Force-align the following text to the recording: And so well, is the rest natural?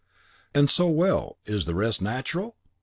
And 0.55 0.67
so 0.67 0.87
well, 0.87 1.37
is 1.45 1.65
the 1.65 1.75
rest 1.75 2.01
natural? 2.01 2.57